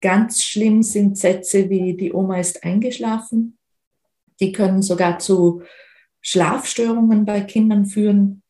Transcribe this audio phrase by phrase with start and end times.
[0.00, 3.58] Ganz schlimm sind Sätze wie die Oma ist eingeschlafen.
[4.40, 5.62] Die können sogar zu
[6.22, 8.42] Schlafstörungen bei Kindern führen,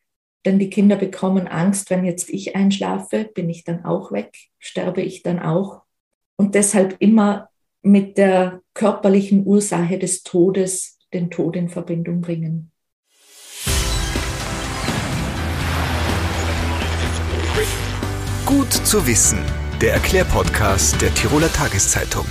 [0.45, 5.03] denn die Kinder bekommen Angst, wenn jetzt ich einschlafe, bin ich dann auch weg, sterbe
[5.03, 5.83] ich dann auch.
[6.37, 7.51] Und deshalb immer
[7.83, 12.71] mit der körperlichen Ursache des Todes den Tod in Verbindung bringen.
[18.47, 19.39] Gut zu wissen,
[19.81, 22.27] der Erklärpodcast der Tiroler Tageszeitung.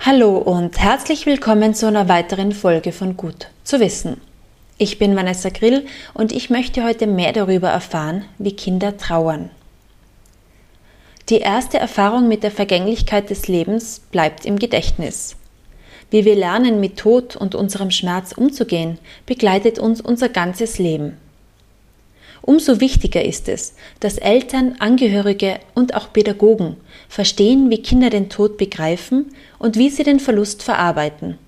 [0.00, 4.18] Hallo und herzlich willkommen zu einer weiteren Folge von Gut zu wissen.
[4.78, 9.50] Ich bin Vanessa Grill und ich möchte heute mehr darüber erfahren, wie Kinder trauern.
[11.28, 15.36] Die erste Erfahrung mit der Vergänglichkeit des Lebens bleibt im Gedächtnis.
[16.10, 18.96] Wie wir lernen, mit Tod und unserem Schmerz umzugehen,
[19.26, 21.18] begleitet uns unser ganzes Leben.
[22.46, 26.76] Umso wichtiger ist es, dass Eltern, Angehörige und auch Pädagogen
[27.08, 31.38] verstehen, wie Kinder den Tod begreifen und wie sie den Verlust verarbeiten.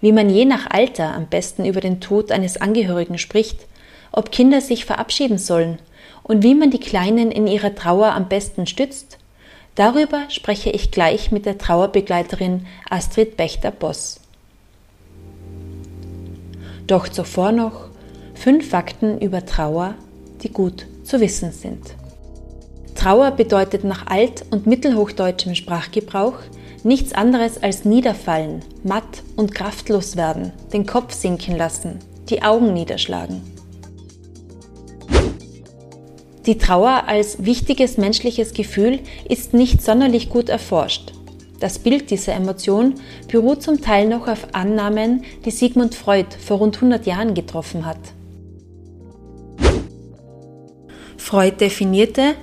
[0.00, 3.66] Wie man je nach Alter am besten über den Tod eines Angehörigen spricht,
[4.12, 5.80] ob Kinder sich verabschieden sollen
[6.22, 9.18] und wie man die Kleinen in ihrer Trauer am besten stützt,
[9.74, 14.20] darüber spreche ich gleich mit der Trauerbegleiterin Astrid Bechter-Boss.
[16.86, 17.87] Doch zuvor noch
[18.38, 19.96] Fünf Fakten über Trauer,
[20.44, 21.96] die gut zu wissen sind.
[22.94, 26.34] Trauer bedeutet nach alt- und mittelhochdeutschem Sprachgebrauch
[26.84, 33.42] nichts anderes als niederfallen, matt und kraftlos werden, den Kopf sinken lassen, die Augen niederschlagen.
[36.46, 41.12] Die Trauer als wichtiges menschliches Gefühl ist nicht sonderlich gut erforscht.
[41.58, 42.94] Das Bild dieser Emotion
[43.26, 47.98] beruht zum Teil noch auf Annahmen, die Sigmund Freud vor rund 100 Jahren getroffen hat.
[51.28, 52.36] Freud definierte,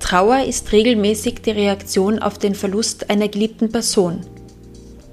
[0.00, 4.26] Trauer ist regelmäßig die Reaktion auf den Verlust einer geliebten Person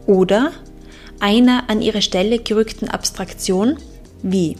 [0.07, 0.51] oder
[1.19, 3.77] einer an ihre Stelle gerückten Abstraktion
[4.23, 4.57] wie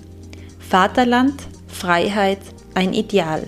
[0.59, 1.33] Vaterland,
[1.67, 2.37] Freiheit,
[2.75, 3.47] ein Ideal.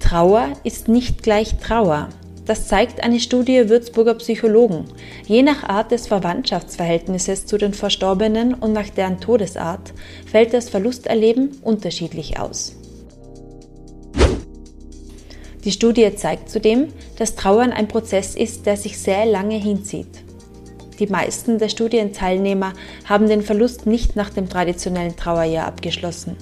[0.00, 2.08] Trauer ist nicht gleich Trauer.
[2.46, 4.84] Das zeigt eine Studie Würzburger Psychologen.
[5.26, 9.94] Je nach Art des Verwandtschaftsverhältnisses zu den Verstorbenen und nach deren Todesart
[10.26, 12.76] fällt das Verlusterleben unterschiedlich aus.
[15.64, 20.22] Die Studie zeigt zudem, dass Trauern ein Prozess ist, der sich sehr lange hinzieht.
[20.98, 22.74] Die meisten der Studienteilnehmer
[23.06, 26.36] haben den Verlust nicht nach dem traditionellen Trauerjahr abgeschlossen.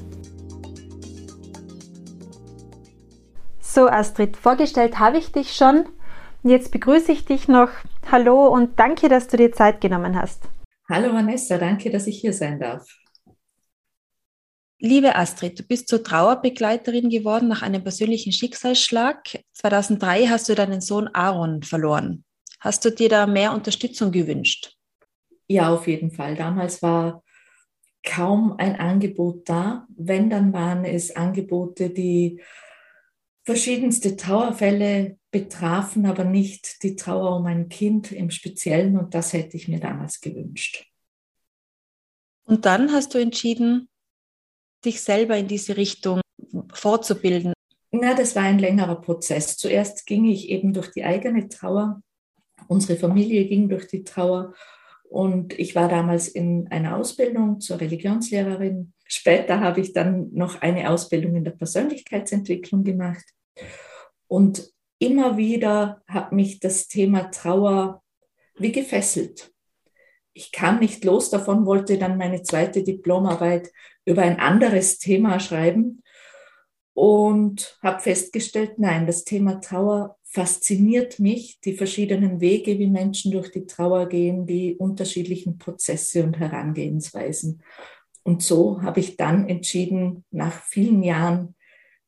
[3.75, 5.87] So, Astrid, vorgestellt habe ich dich schon.
[6.43, 7.71] Jetzt begrüße ich dich noch.
[8.11, 10.43] Hallo und danke, dass du dir Zeit genommen hast.
[10.91, 12.87] Hallo Vanessa, danke, dass ich hier sein darf.
[14.79, 19.43] Liebe Astrid, du bist zur Trauerbegleiterin geworden nach einem persönlichen Schicksalsschlag.
[19.55, 22.25] 2003 hast du deinen Sohn Aaron verloren.
[22.61, 24.77] Hast du dir da mehr Unterstützung gewünscht?
[25.49, 26.37] Ja, auf jeden Fall.
[26.37, 27.23] Damals war
[28.05, 29.87] kaum ein Angebot da.
[29.97, 32.43] Wenn, dann waren es Angebote, die
[33.45, 39.57] verschiedenste Trauerfälle betrafen, aber nicht die Trauer um ein Kind im Speziellen und das hätte
[39.57, 40.87] ich mir damals gewünscht.
[42.45, 43.89] Und dann hast du entschieden,
[44.85, 46.21] dich selber in diese Richtung
[46.73, 47.53] fortzubilden.
[47.93, 49.57] Na, das war ein längerer Prozess.
[49.57, 52.03] Zuerst ging ich eben durch die eigene Trauer.
[52.69, 54.55] Unsere Familie ging durch die Trauer
[55.13, 60.89] und ich war damals in einer Ausbildung zur Religionslehrerin Später habe ich dann noch eine
[60.89, 63.23] Ausbildung in der Persönlichkeitsentwicklung gemacht.
[64.27, 68.03] Und immer wieder hat mich das Thema Trauer
[68.55, 69.53] wie gefesselt.
[70.33, 73.71] Ich kam nicht los davon, wollte dann meine zweite Diplomarbeit
[74.07, 76.03] über ein anderes Thema schreiben
[76.95, 83.51] und habe festgestellt, nein, das Thema Trauer fasziniert mich, die verschiedenen Wege, wie Menschen durch
[83.51, 87.63] die Trauer gehen, die unterschiedlichen Prozesse und Herangehensweisen.
[88.23, 91.55] Und so habe ich dann entschieden, nach vielen Jahren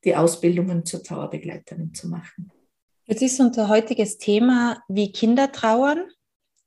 [0.05, 2.51] die Ausbildungen zur Trauerbegleiterin zu machen.
[3.05, 6.05] Jetzt ist unser heutiges Thema, wie Kinder trauern.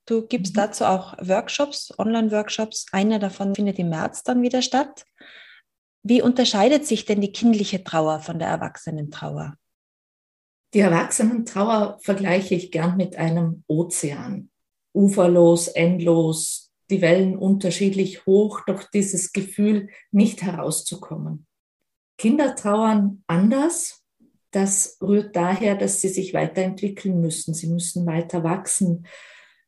[0.05, 0.57] Du gibst mhm.
[0.57, 2.85] dazu auch Workshops, Online-Workshops.
[2.91, 5.05] Einer davon findet im März dann wieder statt.
[6.03, 9.55] Wie unterscheidet sich denn die kindliche Trauer von der Erwachsenentrauer?
[10.73, 14.49] Die Erwachsenentrauer vergleiche ich gern mit einem Ozean.
[14.93, 21.45] Uferlos, endlos, die Wellen unterschiedlich hoch, doch dieses Gefühl nicht herauszukommen.
[22.17, 24.03] Kinder trauern anders.
[24.51, 27.53] Das rührt daher, dass sie sich weiterentwickeln müssen.
[27.53, 29.05] Sie müssen weiter wachsen.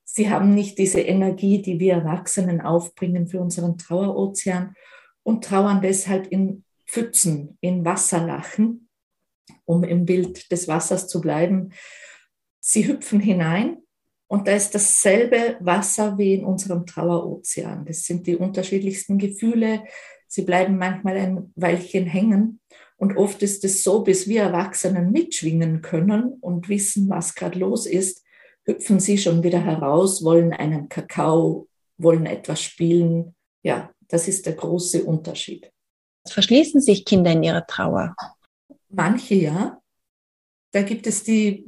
[0.04, 4.74] Sie haben nicht diese Energie, die wir Erwachsenen aufbringen für unseren Trauerozean
[5.24, 8.89] und trauern deshalb in Pfützen, in Wasserlachen,
[9.70, 11.74] um im Bild des Wassers zu bleiben.
[12.60, 13.78] Sie hüpfen hinein
[14.28, 17.86] und da ist dasselbe Wasser wie in unserem Trauerozean.
[17.86, 19.84] Das sind die unterschiedlichsten Gefühle.
[20.28, 22.60] Sie bleiben manchmal ein Weilchen hängen.
[22.98, 27.86] Und oft ist es so, bis wir Erwachsenen mitschwingen können und wissen, was gerade los
[27.86, 28.24] ist,
[28.66, 31.68] hüpfen sie schon wieder heraus, wollen einen Kakao,
[31.98, 33.36] wollen etwas spielen.
[33.62, 35.72] Ja, das ist der große Unterschied.
[36.28, 38.16] Verschließen sich Kinder in ihrer Trauer?
[38.90, 39.82] Manche ja.
[40.72, 41.66] Da gibt es die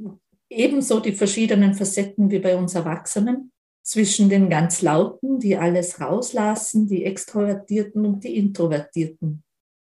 [0.48, 3.52] ebenso die verschiedenen Facetten wie bei uns Erwachsenen
[3.82, 9.42] zwischen den ganz Lauten, die alles rauslassen, die Extrovertierten und die Introvertierten.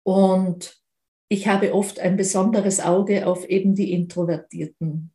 [0.03, 0.81] Und
[1.27, 5.11] ich habe oft ein besonderes Auge auf eben die Introvertierten.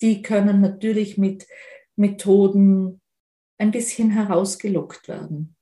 [0.00, 1.46] Die können natürlich mit
[1.96, 3.00] Methoden
[3.58, 5.56] ein bisschen herausgelockt werden.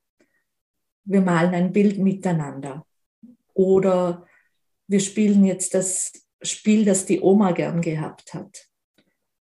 [1.05, 2.87] Wir malen ein Bild miteinander.
[3.55, 4.27] Oder
[4.89, 6.13] wir spielen jetzt das
[6.43, 8.69] Spiel, das die Oma gern gehabt hat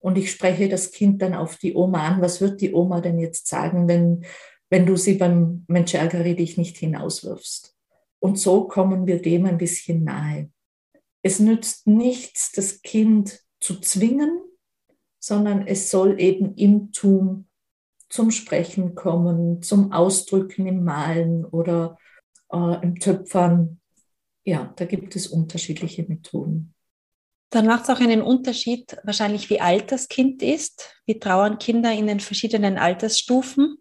[0.04, 2.20] und ich spreche das Kind dann auf die Oma an.
[2.20, 4.26] Was wird die Oma denn jetzt sagen, wenn,
[4.68, 7.74] wenn du sie beim Mensch dich nicht hinauswirfst?
[8.18, 10.50] Und so kommen wir dem ein bisschen nahe.
[11.22, 14.42] Es nützt nichts, das Kind zu zwingen,
[15.20, 17.48] sondern es soll eben im Tun
[18.10, 21.96] zum Sprechen kommen, zum Ausdrücken im Malen oder
[22.52, 23.80] äh, im Töpfern.
[24.44, 26.74] Ja, da gibt es unterschiedliche Methoden.
[27.50, 31.00] Dann macht es auch einen Unterschied, wahrscheinlich wie alt das Kind ist.
[31.06, 33.78] Wie trauern Kinder in den verschiedenen Altersstufen?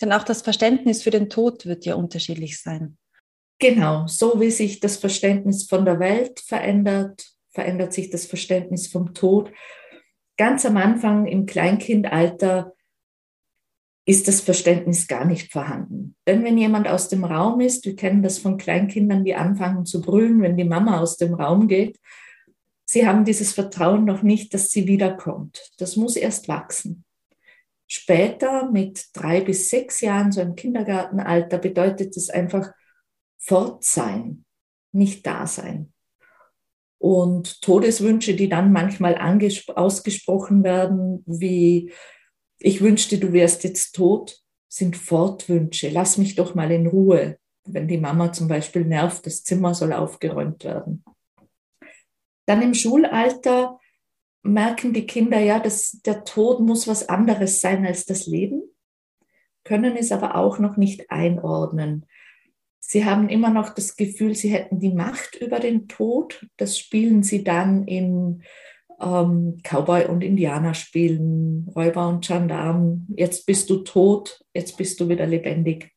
[0.00, 2.98] Denn auch das Verständnis für den Tod wird ja unterschiedlich sein.
[3.58, 9.14] Genau, so wie sich das Verständnis von der Welt verändert, verändert sich das Verständnis vom
[9.14, 9.50] Tod.
[10.36, 12.74] Ganz am Anfang im Kleinkindalter
[14.08, 16.16] ist das Verständnis gar nicht vorhanden.
[16.26, 20.00] Denn wenn jemand aus dem Raum ist, wir kennen das von Kleinkindern, die anfangen zu
[20.00, 22.00] brüllen, wenn die Mama aus dem Raum geht,
[22.86, 25.60] sie haben dieses Vertrauen noch nicht, dass sie wiederkommt.
[25.76, 27.04] Das muss erst wachsen.
[27.86, 32.72] Später, mit drei bis sechs Jahren, so im Kindergartenalter, bedeutet es einfach
[33.36, 34.46] fort sein,
[34.90, 35.92] nicht da sein.
[36.96, 41.92] Und Todeswünsche, die dann manchmal ausgesprochen werden, wie
[42.58, 45.88] ich wünschte, du wärst jetzt tot, sind Fortwünsche.
[45.88, 47.38] Lass mich doch mal in Ruhe.
[47.64, 51.04] Wenn die Mama zum Beispiel nervt, das Zimmer soll aufgeräumt werden.
[52.46, 53.78] Dann im Schulalter
[54.42, 58.62] merken die Kinder ja, dass der Tod muss was anderes sein als das Leben,
[59.64, 62.06] können es aber auch noch nicht einordnen.
[62.80, 66.46] Sie haben immer noch das Gefühl, sie hätten die Macht über den Tod.
[66.56, 68.42] Das spielen sie dann in
[69.00, 73.06] ähm, Cowboy und Indianer spielen, Räuber und Gendarm.
[73.16, 75.92] Jetzt bist du tot, jetzt bist du wieder lebendig.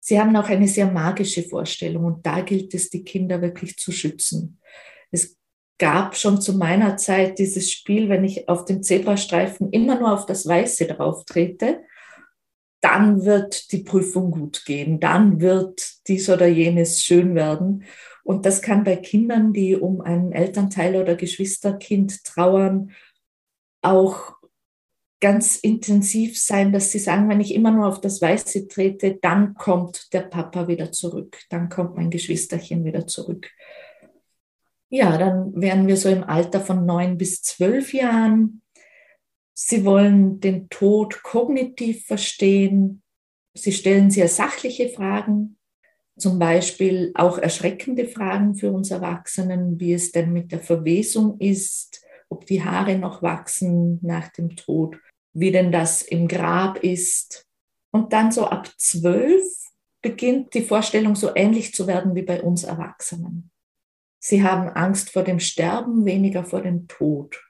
[0.00, 3.92] Sie haben auch eine sehr magische Vorstellung und da gilt es, die Kinder wirklich zu
[3.92, 4.60] schützen.
[5.12, 5.38] Es
[5.78, 10.26] gab schon zu meiner Zeit dieses Spiel, wenn ich auf dem Zebrastreifen immer nur auf
[10.26, 11.82] das Weiße drauf trete,
[12.80, 17.84] dann wird die Prüfung gut gehen, dann wird dies oder jenes schön werden.
[18.24, 22.92] Und das kann bei Kindern, die um einen Elternteil oder Geschwisterkind trauern,
[23.82, 24.36] auch
[25.22, 29.54] ganz intensiv sein, dass sie sagen, wenn ich immer nur auf das Weiße trete, dann
[29.54, 33.48] kommt der Papa wieder zurück, dann kommt mein Geschwisterchen wieder zurück.
[34.88, 38.62] Ja, dann wären wir so im Alter von neun bis zwölf Jahren.
[39.54, 43.02] Sie wollen den Tod kognitiv verstehen.
[43.54, 45.56] Sie stellen sehr sachliche Fragen,
[46.18, 52.04] zum Beispiel auch erschreckende Fragen für uns Erwachsenen, wie es denn mit der Verwesung ist,
[52.28, 54.96] ob die Haare noch wachsen nach dem Tod,
[55.34, 57.46] wie denn das im Grab ist.
[57.90, 59.44] Und dann so ab zwölf
[60.02, 63.50] beginnt die Vorstellung so ähnlich zu werden wie bei uns Erwachsenen.
[64.18, 67.42] Sie haben Angst vor dem Sterben, weniger vor dem Tod.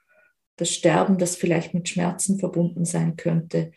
[0.57, 3.71] Das Sterben, das vielleicht mit Schmerzen verbunden sein könnte.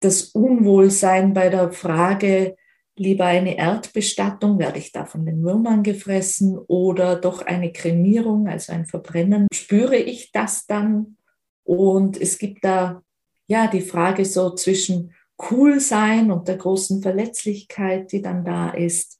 [0.00, 2.56] Das Unwohlsein bei der Frage,
[3.00, 8.72] lieber eine Erdbestattung, werde ich da von den Würmern gefressen oder doch eine Kremierung, also
[8.72, 11.16] ein Verbrennen, spüre ich das dann?
[11.64, 13.02] Und es gibt da
[13.50, 15.12] ja, die Frage so zwischen
[15.50, 19.18] cool sein und der großen Verletzlichkeit, die dann da ist.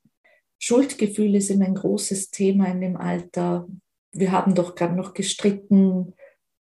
[0.61, 3.67] Schuldgefühle sind ein großes Thema in dem Alter.
[4.13, 6.13] Wir haben doch gerade noch gestritten,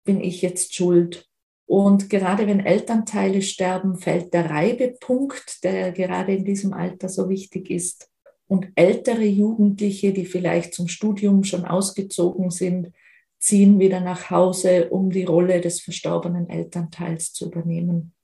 [0.04, 1.26] bin ich jetzt schuld?
[1.66, 7.70] Und gerade wenn Elternteile sterben, fällt der Reibepunkt, der gerade in diesem Alter so wichtig
[7.70, 8.10] ist.
[8.46, 12.92] Und ältere Jugendliche, die vielleicht zum Studium schon ausgezogen sind,
[13.38, 18.14] ziehen wieder nach Hause, um die Rolle des verstorbenen Elternteils zu übernehmen.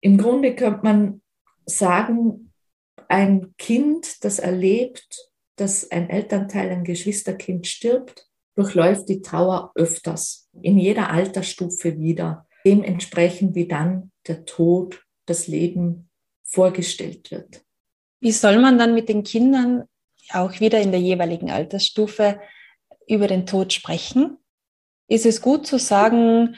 [0.00, 1.22] Im Grunde könnte man
[1.66, 2.52] sagen,
[3.08, 10.78] ein Kind, das erlebt, dass ein Elternteil, ein Geschwisterkind stirbt, durchläuft die Trauer öfters, in
[10.78, 16.08] jeder Altersstufe wieder, dementsprechend wie dann der Tod, das Leben
[16.44, 17.62] vorgestellt wird.
[18.20, 19.84] Wie soll man dann mit den Kindern
[20.30, 22.40] auch wieder in der jeweiligen Altersstufe
[23.06, 24.38] über den Tod sprechen?
[25.08, 26.56] Ist es gut zu sagen,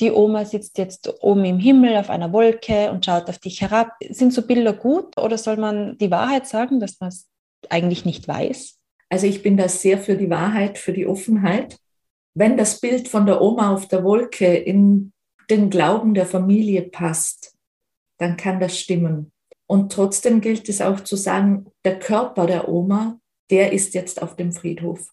[0.00, 3.92] die Oma sitzt jetzt oben im Himmel auf einer Wolke und schaut auf dich herab.
[4.10, 7.28] Sind so Bilder gut oder soll man die Wahrheit sagen, dass man es
[7.68, 8.78] eigentlich nicht weiß?
[9.10, 11.76] Also ich bin da sehr für die Wahrheit, für die Offenheit.
[12.34, 15.11] Wenn das Bild von der Oma auf der Wolke in
[15.50, 17.56] den Glauben der Familie passt,
[18.18, 19.32] dann kann das stimmen.
[19.66, 23.18] Und trotzdem gilt es auch zu sagen, der Körper der Oma,
[23.50, 25.10] der ist jetzt auf dem Friedhof.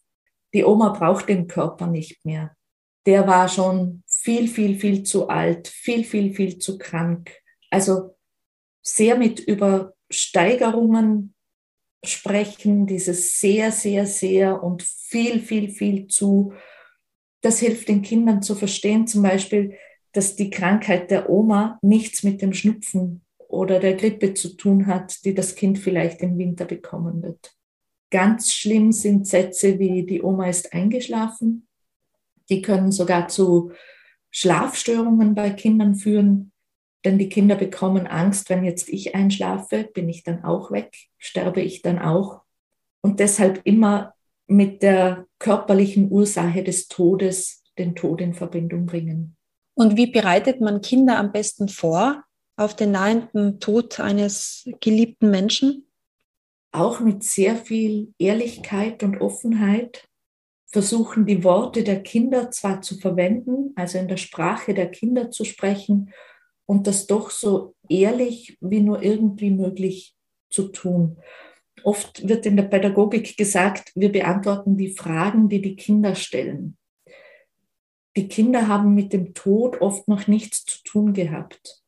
[0.53, 2.55] Die Oma braucht den Körper nicht mehr.
[3.05, 7.31] Der war schon viel, viel, viel zu alt, viel, viel, viel zu krank.
[7.69, 8.15] Also
[8.81, 11.33] sehr mit Übersteigerungen
[12.03, 16.53] sprechen, dieses sehr, sehr, sehr und viel, viel, viel zu.
[17.41, 19.77] Das hilft den Kindern zu verstehen, zum Beispiel,
[20.13, 25.23] dass die Krankheit der Oma nichts mit dem Schnupfen oder der Grippe zu tun hat,
[25.25, 27.55] die das Kind vielleicht im Winter bekommen wird.
[28.11, 31.67] Ganz schlimm sind Sätze wie die Oma ist eingeschlafen.
[32.49, 33.71] Die können sogar zu
[34.31, 36.51] Schlafstörungen bei Kindern führen,
[37.05, 41.61] denn die Kinder bekommen Angst, wenn jetzt ich einschlafe, bin ich dann auch weg, sterbe
[41.61, 42.41] ich dann auch.
[43.01, 44.13] Und deshalb immer
[44.47, 49.37] mit der körperlichen Ursache des Todes den Tod in Verbindung bringen.
[49.79, 52.25] Und wie bereitet man Kinder am besten vor
[52.57, 55.87] auf den nahenden Tod eines geliebten Menschen?
[56.73, 60.05] Auch mit sehr viel Ehrlichkeit und Offenheit
[60.67, 65.45] versuchen, die Worte der Kinder zwar zu verwenden, also in der Sprache der Kinder zu
[65.45, 66.11] sprechen
[66.65, 70.13] und das doch so ehrlich wie nur irgendwie möglich
[70.49, 71.19] zu tun.
[71.85, 76.75] Oft wird in der Pädagogik gesagt, wir beantworten die Fragen, die die Kinder stellen
[78.15, 81.81] die Kinder haben mit dem Tod oft noch nichts zu tun gehabt.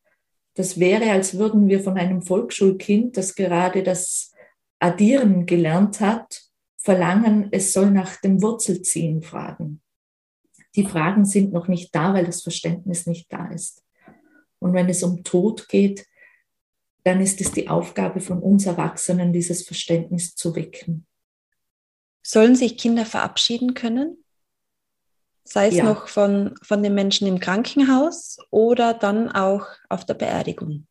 [0.53, 4.31] Das wäre, als würden wir von einem Volksschulkind, das gerade das
[4.79, 6.43] Addieren gelernt hat,
[6.77, 9.81] verlangen, es soll nach dem Wurzelziehen fragen.
[10.75, 13.83] Die Fragen sind noch nicht da, weil das Verständnis nicht da ist.
[14.59, 16.05] Und wenn es um Tod geht,
[17.03, 21.05] dann ist es die Aufgabe von uns Erwachsenen, dieses Verständnis zu wecken.
[22.23, 24.20] Sollen sich Kinder verabschieden können?
[25.43, 25.83] Sei es ja.
[25.83, 30.87] noch von, von den Menschen im Krankenhaus oder dann auch auf der Beerdigung?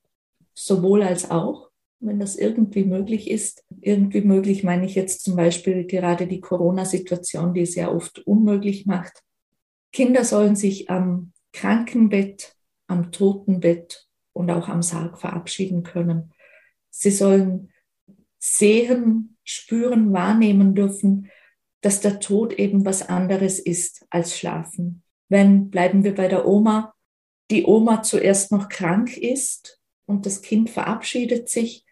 [0.54, 3.64] Sowohl als auch, wenn das irgendwie möglich ist.
[3.80, 8.86] Irgendwie möglich meine ich jetzt zum Beispiel gerade die Corona-Situation, die es ja oft unmöglich
[8.86, 9.22] macht.
[9.92, 12.54] Kinder sollen sich am Krankenbett,
[12.86, 16.32] am Totenbett und auch am Sarg verabschieden können.
[16.90, 17.72] Sie sollen
[18.38, 21.30] sehen, spüren, wahrnehmen dürfen,
[21.80, 25.02] dass der Tod eben was anderes ist als Schlafen.
[25.28, 26.94] Wenn, bleiben wir bei der Oma,
[27.50, 31.86] die Oma zuerst noch krank ist und das Kind verabschiedet sich,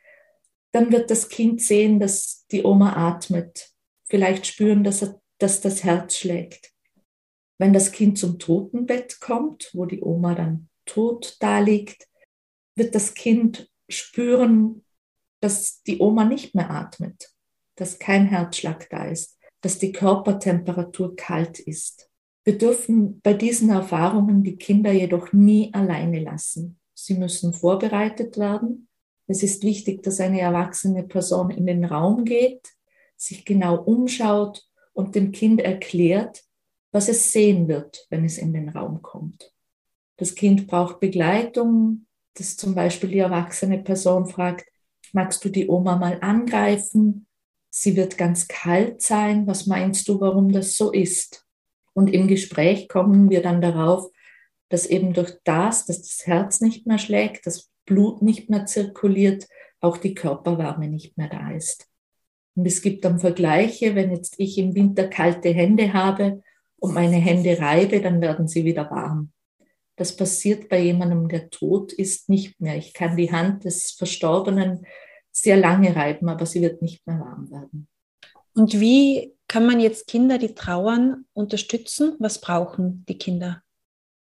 [0.72, 3.70] dann wird das Kind sehen, dass die Oma atmet,
[4.04, 6.72] vielleicht spüren, dass, er, dass das Herz schlägt.
[7.58, 12.06] Wenn das Kind zum Totenbett kommt, wo die Oma dann tot da liegt,
[12.76, 14.84] wird das Kind spüren,
[15.40, 17.30] dass die Oma nicht mehr atmet,
[17.76, 22.08] dass kein Herzschlag da ist dass die Körpertemperatur kalt ist.
[22.44, 26.78] Wir dürfen bei diesen Erfahrungen die Kinder jedoch nie alleine lassen.
[26.94, 28.88] Sie müssen vorbereitet werden.
[29.26, 32.74] Es ist wichtig, dass eine erwachsene Person in den Raum geht,
[33.16, 36.42] sich genau umschaut und dem Kind erklärt,
[36.90, 39.52] was es sehen wird, wenn es in den Raum kommt.
[40.16, 44.66] Das Kind braucht Begleitung, dass zum Beispiel die erwachsene Person fragt,
[45.12, 47.27] magst du die Oma mal angreifen?
[47.70, 49.46] Sie wird ganz kalt sein.
[49.46, 51.46] Was meinst du, warum das so ist?
[51.94, 54.10] Und im Gespräch kommen wir dann darauf,
[54.68, 59.48] dass eben durch das, dass das Herz nicht mehr schlägt, das Blut nicht mehr zirkuliert,
[59.80, 61.88] auch die Körperwärme nicht mehr da ist.
[62.54, 66.42] Und es gibt dann Vergleiche, wenn jetzt ich im Winter kalte Hände habe
[66.78, 69.32] und meine Hände reibe, dann werden sie wieder warm.
[69.96, 72.76] Das passiert bei jemandem, der tot ist, nicht mehr.
[72.76, 74.86] Ich kann die Hand des Verstorbenen
[75.42, 77.88] sehr lange reiben, aber sie wird nicht mehr warm werden.
[78.54, 82.16] Und wie kann man jetzt Kinder, die trauern, unterstützen?
[82.18, 83.62] Was brauchen die Kinder?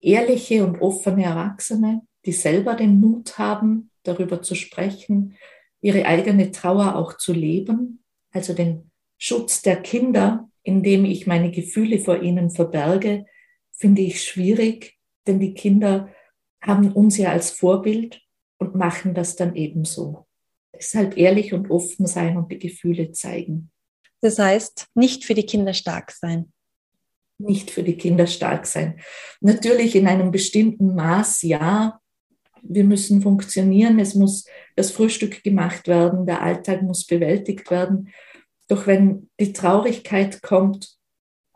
[0.01, 5.35] Ehrliche und offene Erwachsene, die selber den Mut haben, darüber zu sprechen,
[5.81, 11.99] ihre eigene Trauer auch zu leben, also den Schutz der Kinder, indem ich meine Gefühle
[11.99, 13.25] vor ihnen verberge,
[13.71, 16.09] finde ich schwierig, denn die Kinder
[16.61, 18.21] haben uns ja als Vorbild
[18.57, 20.24] und machen das dann ebenso.
[20.77, 23.71] Deshalb ehrlich und offen sein und die Gefühle zeigen.
[24.21, 26.51] Das heißt, nicht für die Kinder stark sein.
[27.37, 28.99] Nicht für die Kinder stark sein.
[29.41, 31.99] Natürlich in einem bestimmten Maß, ja.
[32.63, 38.09] Wir müssen funktionieren, es muss das Frühstück gemacht werden, der Alltag muss bewältigt werden.
[38.67, 40.97] Doch wenn die Traurigkeit kommt,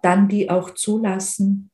[0.03, 1.71] dann die auch zulassen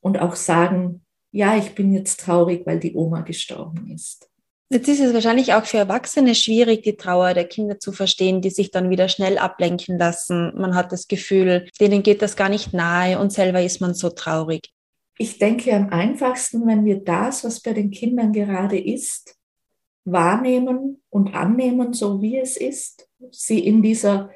[0.00, 4.30] und auch sagen, ja, ich bin jetzt traurig, weil die Oma gestorben ist.
[4.68, 8.50] Jetzt ist es wahrscheinlich auch für Erwachsene schwierig, die Trauer der Kinder zu verstehen, die
[8.50, 10.52] sich dann wieder schnell ablenken lassen.
[10.56, 14.10] Man hat das Gefühl, denen geht das gar nicht nahe und selber ist man so
[14.10, 14.72] traurig.
[15.18, 19.36] Ich denke am einfachsten, wenn wir das, was bei den Kindern gerade ist,
[20.04, 24.30] wahrnehmen und annehmen, so wie es ist, sie in dieser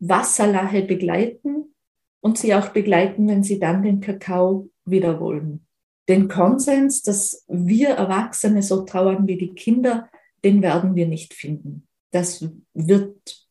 [0.00, 1.74] Wasserlache begleiten
[2.20, 5.64] und sie auch begleiten, wenn sie dann den Kakao wieder wollen
[6.10, 10.10] den Konsens, dass wir Erwachsene so trauern wie die Kinder,
[10.44, 11.86] den werden wir nicht finden.
[12.10, 13.46] Das wird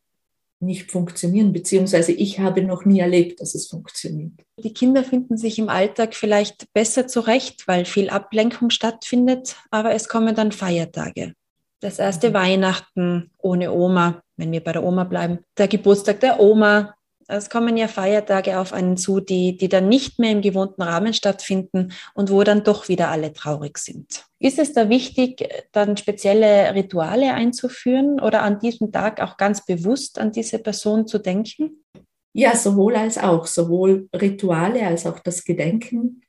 [0.60, 4.34] nicht funktionieren, beziehungsweise ich habe noch nie erlebt, dass es funktioniert.
[4.58, 10.10] Die Kinder finden sich im Alltag vielleicht besser zurecht, weil viel Ablenkung stattfindet, aber es
[10.10, 11.34] kommen dann Feiertage.
[11.80, 12.34] Das erste mhm.
[12.34, 16.94] Weihnachten ohne Oma, wenn wir bei der Oma bleiben, der Geburtstag der Oma,
[17.30, 21.14] es kommen ja Feiertage auf einen zu, die, die dann nicht mehr im gewohnten Rahmen
[21.14, 24.26] stattfinden und wo dann doch wieder alle traurig sind.
[24.40, 30.18] Ist es da wichtig, dann spezielle Rituale einzuführen oder an diesem Tag auch ganz bewusst
[30.18, 31.84] an diese Person zu denken?
[32.34, 36.22] Ja, sowohl als auch, sowohl Rituale als auch das Gedenken.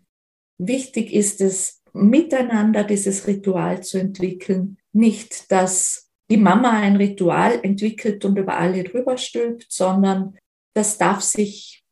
[0.58, 4.78] Wichtig ist es, miteinander dieses Ritual zu entwickeln.
[4.92, 10.36] Nicht, dass die Mama ein Ritual entwickelt und über alle drüber stülpt, sondern
[10.74, 11.84] das darf sich,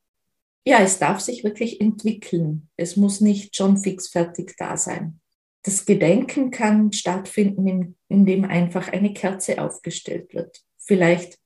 [0.65, 2.69] ja, es darf sich wirklich entwickeln.
[2.77, 5.21] Es muss nicht schon fix fertig da sein.
[5.63, 10.63] Das Gedenken kann stattfinden, indem einfach eine Kerze aufgestellt wird.
[10.79, 11.39] Vielleicht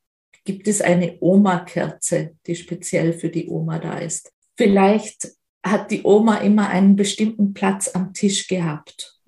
[0.44, 4.32] gibt es eine Oma-Kerze, die speziell für die Oma da ist.
[4.56, 5.32] Vielleicht
[5.64, 9.20] hat die Oma immer einen bestimmten Platz am Tisch gehabt.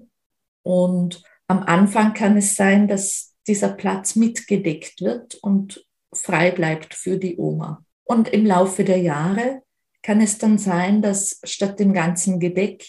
[0.62, 7.18] Und am Anfang kann es sein, dass dieser Platz mitgedeckt wird und frei bleibt für
[7.18, 7.85] die Oma.
[8.04, 9.62] Und im Laufe der Jahre
[10.02, 12.86] kann es dann sein, dass statt dem ganzen Gedeck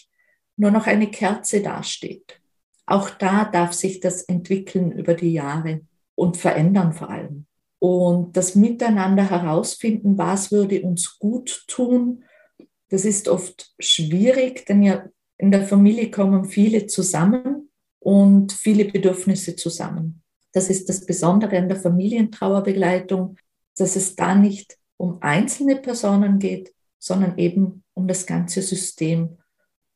[0.58, 2.42] nur noch eine Kerze dasteht.
[2.86, 5.82] Auch da darf sich das entwickeln über die Jahre
[6.16, 7.46] und verändern vor allem.
[7.80, 12.24] Und das Miteinander herausfinden, was würde uns gut tun,
[12.90, 15.06] das ist oft schwierig, denn ja
[15.38, 20.22] in der Familie kommen viele zusammen und viele Bedürfnisse zusammen.
[20.54, 23.36] Das ist das Besondere an der Familientrauerbegleitung,
[23.78, 29.38] dass es da nicht um einzelne Personen geht, sondern eben um das ganze System.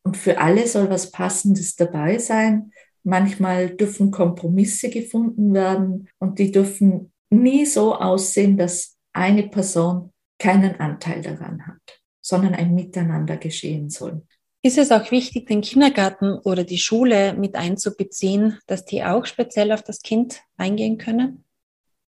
[0.02, 2.72] Und für alle soll was Passendes dabei sein.
[3.02, 10.78] Manchmal dürfen Kompromisse gefunden werden und die dürfen nie so aussehen, dass eine Person keinen
[10.80, 14.22] Anteil daran hat, sondern ein Miteinander geschehen soll.
[14.62, 19.72] Ist es auch wichtig, den Kindergarten oder die Schule mit einzubeziehen, dass die auch speziell
[19.72, 21.44] auf das Kind eingehen können?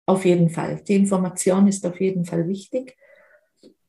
[0.07, 0.81] Auf jeden Fall.
[0.87, 2.97] Die Information ist auf jeden Fall wichtig.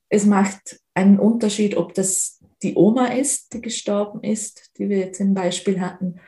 [0.09, 5.21] Es macht einen Unterschied, ob das die Oma ist, die gestorben ist, die wir jetzt
[5.21, 6.21] im Beispiel hatten,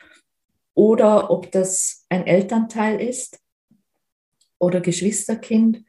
[0.73, 3.41] oder ob das ein Elternteil ist
[4.59, 5.83] oder Geschwisterkind.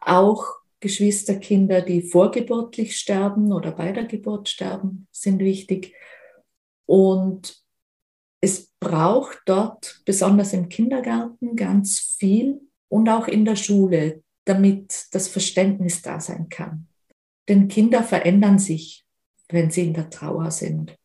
[0.00, 0.46] Auch
[0.80, 5.94] Geschwisterkinder, die vorgeburtlich sterben oder bei der Geburt sterben, sind wichtig.
[6.86, 7.62] Und
[8.40, 15.28] es braucht dort, besonders im Kindergarten, ganz viel und auch in der Schule, damit das
[15.28, 16.88] Verständnis da sein kann.
[17.48, 19.04] Denn Kinder verändern sich,
[19.48, 20.96] wenn sie in der Trauer sind.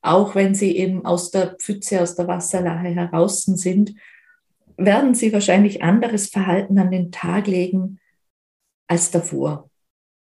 [0.00, 3.94] Auch wenn sie eben aus der Pfütze, aus der Wasserlache heraus sind,
[4.76, 8.00] werden sie wahrscheinlich anderes Verhalten an den Tag legen
[8.88, 9.70] als davor.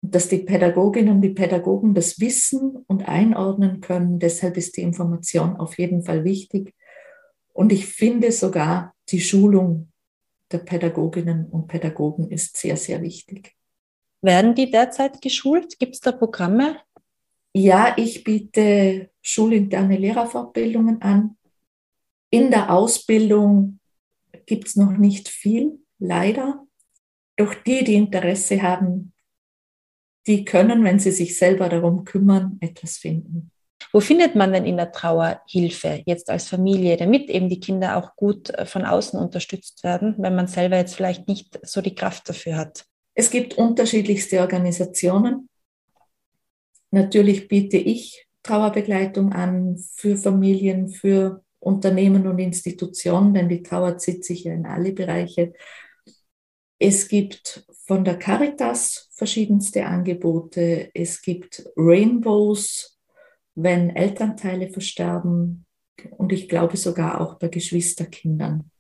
[0.02, 4.82] Und dass die Pädagoginnen und die Pädagogen das wissen und einordnen können, deshalb ist die
[4.82, 6.74] Information auf jeden Fall wichtig.
[7.54, 9.92] Und ich finde sogar die Schulung
[10.52, 13.56] der Pädagoginnen und Pädagogen ist sehr, sehr wichtig.
[14.22, 15.80] Werden die derzeit geschult?
[15.80, 16.78] Gibt es da Programme?
[17.54, 21.38] Ja, ich biete schulinterne Lehrerfortbildungen an.
[22.30, 23.80] In der Ausbildung
[24.46, 26.66] gibt es noch nicht viel, leider.
[27.38, 29.14] Doch die, die Interesse haben,
[30.28, 33.52] die können, wenn sie sich selber darum kümmern, etwas finden.
[33.92, 37.98] Wo findet man denn in der Trauer Hilfe jetzt als Familie, damit eben die Kinder
[37.98, 41.96] auch gut äh, von außen unterstützt werden, wenn man selber jetzt vielleicht nicht so die
[41.96, 42.86] Kraft dafür hat?
[43.16, 45.50] Es gibt unterschiedlichste Organisationen.
[46.92, 54.24] Natürlich biete ich Trauerbegleitung an für Familien, für Unternehmen und Institutionen, denn die Trauer zieht
[54.24, 55.54] sich ja in alle Bereiche.
[56.80, 60.90] Es gibt von der Caritas verschiedenste Angebote.
[60.94, 62.99] Es gibt Rainbows,
[63.64, 65.66] wenn Elternteile versterben
[66.18, 68.72] und ich glaube sogar auch bei Geschwisterkindern.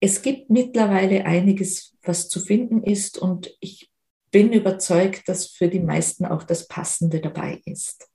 [0.00, 3.90] Es gibt mittlerweile einiges, was zu finden ist und ich
[4.30, 8.08] bin überzeugt, dass für die meisten auch das Passende dabei ist.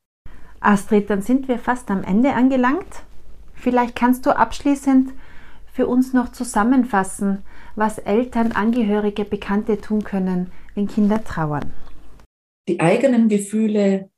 [0.59, 3.03] Astrid, dann sind wir fast am Ende angelangt.
[3.53, 5.13] Vielleicht kannst du abschließend
[5.71, 7.43] für uns noch zusammenfassen,
[7.75, 11.73] was Eltern, Angehörige, Bekannte tun können, wenn Kinder trauern.
[12.67, 14.09] Die eigenen Gefühle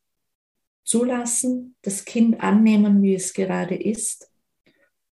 [0.83, 4.31] zulassen, das Kind annehmen, wie es gerade ist,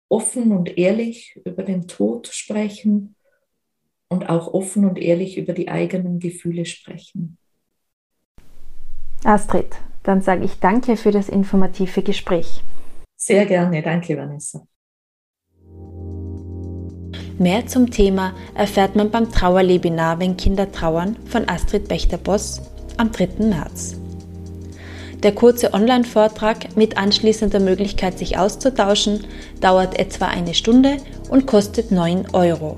[0.09, 3.15] offen und ehrlich über den Tod sprechen
[4.09, 7.37] und auch offen und ehrlich über die eigenen Gefühle sprechen.
[9.23, 12.61] Astrid, dann sage ich danke für das informative Gespräch.
[13.15, 14.67] Sehr gerne, danke Vanessa.
[17.37, 22.61] Mehr zum Thema erfährt man beim Trauerlebinar Wenn Kinder trauern von Astrid Bechter-Boss
[22.97, 23.47] am 3.
[23.47, 24.00] März.
[25.23, 29.25] Der kurze Online-Vortrag mit anschließender Möglichkeit, sich auszutauschen,
[29.59, 30.97] dauert etwa eine Stunde
[31.29, 32.77] und kostet 9 Euro.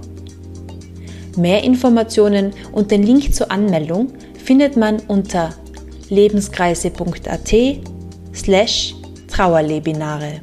[1.37, 4.09] Mehr Informationen und den Link zur Anmeldung
[4.43, 5.51] findet man unter
[6.09, 7.55] lebenskreise.at
[8.35, 8.95] slash
[9.31, 10.41] Trauerlebinare.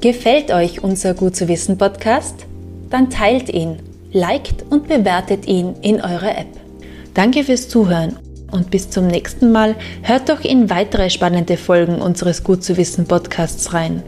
[0.00, 2.46] Gefällt euch unser Gut zu wissen Podcast?
[2.88, 3.76] Dann teilt ihn,
[4.12, 6.48] liked und bewertet ihn in eurer App.
[7.14, 8.16] Danke fürs Zuhören
[8.50, 13.06] und bis zum nächsten Mal hört doch in weitere spannende Folgen unseres Gut zu wissen
[13.06, 14.02] Podcasts rein.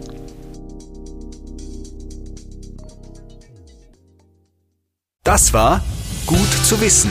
[5.24, 5.82] Das war
[6.26, 7.10] Gut zu wissen,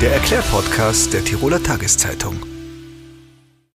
[0.00, 2.55] der Erklärpodcast der Tiroler Tageszeitung.